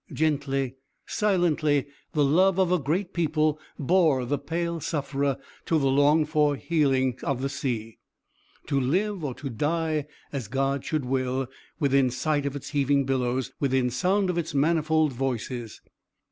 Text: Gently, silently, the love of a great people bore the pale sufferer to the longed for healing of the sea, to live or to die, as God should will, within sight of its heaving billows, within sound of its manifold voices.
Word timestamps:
Gently, 0.11 0.77
silently, 1.05 1.85
the 2.13 2.25
love 2.25 2.57
of 2.57 2.71
a 2.71 2.79
great 2.79 3.13
people 3.13 3.59
bore 3.77 4.25
the 4.25 4.39
pale 4.39 4.79
sufferer 4.79 5.37
to 5.67 5.77
the 5.77 5.91
longed 5.91 6.29
for 6.29 6.55
healing 6.55 7.19
of 7.21 7.43
the 7.43 7.49
sea, 7.49 7.99
to 8.65 8.79
live 8.79 9.23
or 9.23 9.35
to 9.35 9.51
die, 9.51 10.07
as 10.33 10.47
God 10.47 10.83
should 10.83 11.05
will, 11.05 11.45
within 11.79 12.09
sight 12.09 12.47
of 12.47 12.55
its 12.55 12.69
heaving 12.69 13.05
billows, 13.05 13.51
within 13.59 13.91
sound 13.91 14.31
of 14.31 14.39
its 14.39 14.55
manifold 14.55 15.13
voices. 15.13 15.81